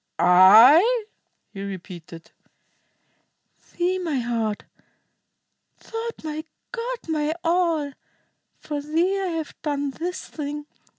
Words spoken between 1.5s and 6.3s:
he repeated. "Thee, my heart. Thou'rt